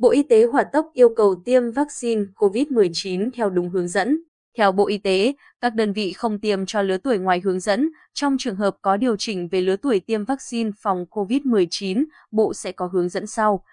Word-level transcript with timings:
Bộ 0.00 0.10
Y 0.10 0.22
tế 0.22 0.44
hỏa 0.44 0.64
tốc 0.64 0.90
yêu 0.94 1.08
cầu 1.16 1.34
tiêm 1.44 1.70
vaccine 1.70 2.22
COVID-19 2.36 3.30
theo 3.34 3.50
đúng 3.50 3.68
hướng 3.68 3.88
dẫn. 3.88 4.20
Theo 4.58 4.72
Bộ 4.72 4.86
Y 4.86 4.98
tế, 4.98 5.32
các 5.60 5.74
đơn 5.74 5.92
vị 5.92 6.12
không 6.12 6.38
tiêm 6.38 6.66
cho 6.66 6.82
lứa 6.82 6.96
tuổi 6.98 7.18
ngoài 7.18 7.40
hướng 7.44 7.60
dẫn, 7.60 7.90
trong 8.14 8.36
trường 8.38 8.56
hợp 8.56 8.76
có 8.82 8.96
điều 8.96 9.16
chỉnh 9.16 9.48
về 9.48 9.60
lứa 9.60 9.76
tuổi 9.76 10.00
tiêm 10.00 10.24
vaccine 10.24 10.70
phòng 10.82 11.04
COVID-19, 11.10 12.04
Bộ 12.30 12.54
sẽ 12.54 12.72
có 12.72 12.86
hướng 12.86 13.08
dẫn 13.08 13.26
sau. 13.26 13.64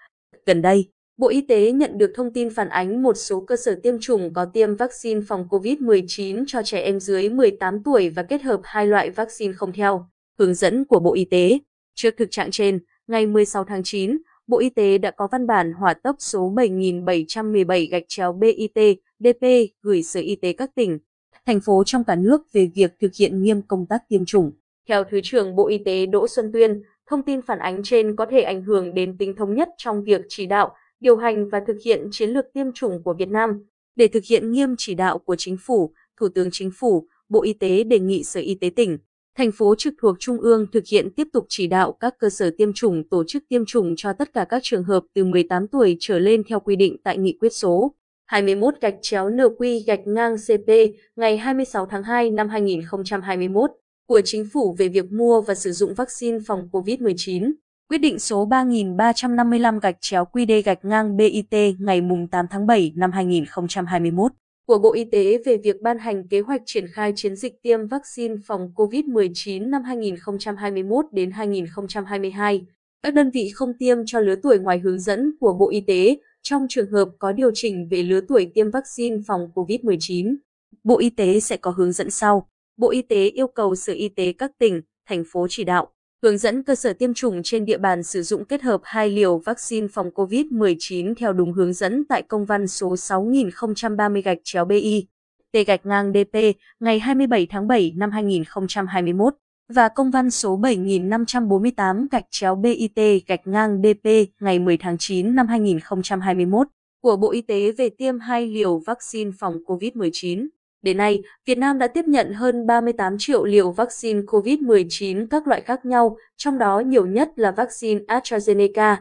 Gần 0.46 0.62
đây, 0.62 0.88
Bộ 1.16 1.28
Y 1.28 1.40
tế 1.40 1.72
nhận 1.72 1.98
được 1.98 2.12
thông 2.14 2.32
tin 2.32 2.50
phản 2.50 2.68
ánh 2.68 3.02
một 3.02 3.14
số 3.14 3.40
cơ 3.40 3.56
sở 3.56 3.80
tiêm 3.82 4.00
chủng 4.00 4.32
có 4.34 4.44
tiêm 4.44 4.76
vaccine 4.76 5.20
phòng 5.28 5.46
COVID-19 5.50 6.44
cho 6.46 6.62
trẻ 6.62 6.80
em 6.80 7.00
dưới 7.00 7.28
18 7.28 7.82
tuổi 7.82 8.10
và 8.10 8.22
kết 8.22 8.42
hợp 8.42 8.60
hai 8.64 8.86
loại 8.86 9.10
vaccine 9.10 9.52
không 9.52 9.72
theo 9.72 10.06
hướng 10.38 10.54
dẫn 10.54 10.84
của 10.84 11.00
Bộ 11.00 11.14
Y 11.14 11.24
tế. 11.24 11.58
Trước 11.94 12.14
thực 12.16 12.30
trạng 12.30 12.50
trên, 12.50 12.78
ngày 13.06 13.26
16 13.26 13.64
tháng 13.64 13.82
9, 13.82 14.18
Bộ 14.48 14.58
Y 14.58 14.70
tế 14.70 14.98
đã 14.98 15.10
có 15.10 15.28
văn 15.32 15.46
bản 15.46 15.72
hỏa 15.72 15.94
tốc 15.94 16.16
số 16.18 16.48
7717 16.48 17.86
gạch 17.86 18.02
chéo 18.08 18.32
BIT 18.32 18.98
DP 19.18 19.46
gửi 19.82 20.02
Sở 20.02 20.20
Y 20.20 20.36
tế 20.36 20.52
các 20.52 20.74
tỉnh, 20.74 20.98
thành 21.46 21.60
phố 21.60 21.84
trong 21.86 22.04
cả 22.04 22.16
nước 22.16 22.52
về 22.52 22.70
việc 22.74 22.94
thực 23.00 23.10
hiện 23.18 23.42
nghiêm 23.42 23.62
công 23.62 23.86
tác 23.86 24.08
tiêm 24.08 24.24
chủng. 24.24 24.52
Theo 24.88 25.04
Thứ 25.10 25.20
trưởng 25.22 25.56
Bộ 25.56 25.68
Y 25.68 25.78
tế 25.78 26.06
Đỗ 26.06 26.28
Xuân 26.28 26.52
Tuyên, 26.52 26.82
thông 27.10 27.22
tin 27.22 27.42
phản 27.42 27.58
ánh 27.58 27.80
trên 27.84 28.16
có 28.16 28.26
thể 28.30 28.40
ảnh 28.40 28.62
hưởng 28.62 28.94
đến 28.94 29.18
tính 29.18 29.36
thống 29.36 29.54
nhất 29.54 29.68
trong 29.78 30.04
việc 30.04 30.20
chỉ 30.28 30.46
đạo, 30.46 30.74
điều 31.00 31.16
hành 31.16 31.48
và 31.48 31.60
thực 31.66 31.76
hiện 31.84 32.08
chiến 32.12 32.30
lược 32.30 32.52
tiêm 32.52 32.72
chủng 32.72 33.02
của 33.02 33.14
Việt 33.14 33.28
Nam. 33.28 33.66
Để 33.96 34.08
thực 34.08 34.24
hiện 34.24 34.52
nghiêm 34.52 34.74
chỉ 34.78 34.94
đạo 34.94 35.18
của 35.18 35.36
Chính 35.38 35.56
phủ, 35.60 35.92
Thủ 36.20 36.28
tướng 36.28 36.48
Chính 36.52 36.70
phủ, 36.78 37.06
Bộ 37.28 37.42
Y 37.42 37.52
tế 37.52 37.84
đề 37.84 37.98
nghị 37.98 38.24
Sở 38.24 38.40
Y 38.40 38.54
tế 38.54 38.70
tỉnh, 38.76 38.98
thành 39.36 39.52
phố 39.52 39.74
trực 39.78 39.94
thuộc 40.00 40.16
Trung 40.18 40.38
ương 40.38 40.66
thực 40.72 40.84
hiện 40.90 41.10
tiếp 41.16 41.28
tục 41.32 41.46
chỉ 41.48 41.66
đạo 41.66 41.92
các 41.92 42.14
cơ 42.18 42.30
sở 42.30 42.50
tiêm 42.58 42.72
chủng, 42.72 43.08
tổ 43.08 43.24
chức 43.26 43.42
tiêm 43.48 43.64
chủng 43.66 43.94
cho 43.96 44.12
tất 44.12 44.32
cả 44.32 44.46
các 44.48 44.60
trường 44.64 44.84
hợp 44.84 45.02
từ 45.14 45.24
18 45.24 45.68
tuổi 45.68 45.96
trở 46.00 46.18
lên 46.18 46.42
theo 46.48 46.60
quy 46.60 46.76
định 46.76 46.96
tại 47.04 47.18
nghị 47.18 47.36
quyết 47.40 47.52
số 47.52 47.94
21 48.26 48.74
gạch 48.80 48.94
chéo 49.02 49.30
NQ 49.30 49.80
gạch 49.86 50.06
ngang 50.06 50.36
CP 50.36 50.72
ngày 51.16 51.36
26 51.36 51.86
tháng 51.86 52.02
2 52.02 52.30
năm 52.30 52.48
2021 52.48 53.70
của 54.08 54.20
Chính 54.24 54.46
phủ 54.52 54.74
về 54.78 54.88
việc 54.88 55.12
mua 55.12 55.40
và 55.40 55.54
sử 55.54 55.72
dụng 55.72 55.94
vaccine 55.94 56.38
phòng 56.46 56.68
COVID-19. 56.72 57.52
Quyết 57.88 57.98
định 57.98 58.18
số 58.18 58.44
3355 58.44 59.78
gạch 59.78 59.96
chéo 60.00 60.24
QD 60.32 60.62
gạch 60.64 60.84
ngang 60.84 61.16
BIT 61.16 61.54
ngày 61.78 62.02
8 62.30 62.46
tháng 62.50 62.66
7 62.66 62.92
năm 62.96 63.12
2021 63.12 64.32
của 64.68 64.78
Bộ 64.78 64.92
Y 64.92 65.04
tế 65.04 65.38
về 65.44 65.56
việc 65.56 65.82
ban 65.82 65.98
hành 65.98 66.28
kế 66.28 66.40
hoạch 66.40 66.62
triển 66.66 66.86
khai 66.92 67.12
chiến 67.16 67.36
dịch 67.36 67.62
tiêm 67.62 67.86
vaccine 67.86 68.34
phòng 68.46 68.72
COVID-19 68.74 69.70
năm 69.70 69.82
2021 69.82 71.04
đến 71.12 71.30
2022. 71.30 72.66
Các 73.02 73.14
đơn 73.14 73.30
vị 73.30 73.50
không 73.54 73.72
tiêm 73.78 73.98
cho 74.06 74.20
lứa 74.20 74.34
tuổi 74.42 74.58
ngoài 74.58 74.78
hướng 74.78 74.98
dẫn 74.98 75.32
của 75.40 75.52
Bộ 75.52 75.70
Y 75.70 75.80
tế 75.80 76.18
trong 76.42 76.66
trường 76.68 76.90
hợp 76.90 77.08
có 77.18 77.32
điều 77.32 77.50
chỉnh 77.54 77.88
về 77.90 78.02
lứa 78.02 78.20
tuổi 78.28 78.50
tiêm 78.54 78.70
vaccine 78.70 79.16
phòng 79.26 79.40
COVID-19. 79.54 80.36
Bộ 80.84 80.98
Y 80.98 81.10
tế 81.10 81.40
sẽ 81.40 81.56
có 81.56 81.70
hướng 81.70 81.92
dẫn 81.92 82.10
sau. 82.10 82.48
Bộ 82.76 82.90
Y 82.90 83.02
tế 83.02 83.28
yêu 83.28 83.46
cầu 83.46 83.74
Sở 83.74 83.92
Y 83.92 84.08
tế 84.08 84.32
các 84.32 84.50
tỉnh, 84.58 84.80
thành 85.08 85.24
phố 85.32 85.46
chỉ 85.50 85.64
đạo, 85.64 85.88
hướng 86.22 86.38
dẫn 86.38 86.62
cơ 86.62 86.74
sở 86.74 86.92
tiêm 86.92 87.14
chủng 87.14 87.42
trên 87.42 87.64
địa 87.64 87.78
bàn 87.78 88.02
sử 88.02 88.22
dụng 88.22 88.44
kết 88.44 88.62
hợp 88.62 88.80
hai 88.84 89.10
liều 89.10 89.38
vaccine 89.38 89.86
phòng 89.92 90.10
COVID-19 90.14 91.14
theo 91.14 91.32
đúng 91.32 91.52
hướng 91.52 91.72
dẫn 91.72 92.04
tại 92.04 92.22
công 92.22 92.44
văn 92.44 92.66
số 92.66 92.96
6030 92.96 94.22
gạch 94.22 94.38
chéo 94.44 94.64
BI, 94.64 95.06
T 95.52 95.56
gạch 95.66 95.86
ngang 95.86 96.12
DP 96.12 96.38
ngày 96.80 96.98
27 96.98 97.46
tháng 97.50 97.68
7 97.68 97.92
năm 97.96 98.10
2021 98.10 99.34
và 99.68 99.88
công 99.88 100.10
văn 100.10 100.30
số 100.30 100.56
7548 100.56 102.08
gạch 102.10 102.24
chéo 102.30 102.54
BIT 102.54 103.26
gạch 103.26 103.46
ngang 103.46 103.82
DP 103.82 104.08
ngày 104.40 104.58
10 104.58 104.76
tháng 104.76 104.98
9 104.98 105.34
năm 105.34 105.46
2021 105.46 106.66
của 107.00 107.16
Bộ 107.16 107.30
Y 107.30 107.42
tế 107.42 107.72
về 107.72 107.88
tiêm 107.88 108.18
hai 108.18 108.46
liều 108.46 108.78
vaccine 108.78 109.30
phòng 109.38 109.56
COVID-19. 109.66 110.48
Đến 110.82 110.96
nay, 110.96 111.22
Việt 111.46 111.58
Nam 111.58 111.78
đã 111.78 111.86
tiếp 111.86 112.04
nhận 112.08 112.32
hơn 112.32 112.66
38 112.66 113.16
triệu 113.18 113.44
liều 113.44 113.70
vaccine 113.70 114.20
COVID-19 114.20 115.26
các 115.30 115.48
loại 115.48 115.60
khác 115.60 115.84
nhau, 115.84 116.16
trong 116.36 116.58
đó 116.58 116.80
nhiều 116.80 117.06
nhất 117.06 117.28
là 117.36 117.50
vaccine 117.50 118.00
AstraZeneca, 118.08 118.96